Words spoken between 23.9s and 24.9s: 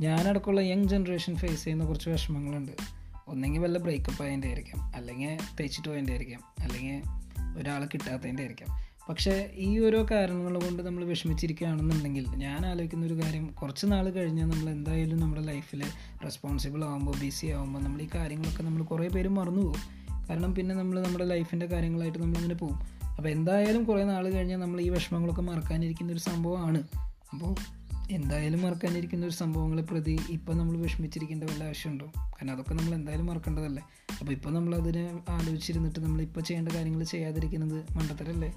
നാൾ കഴിഞ്ഞാൽ നമ്മൾ ഈ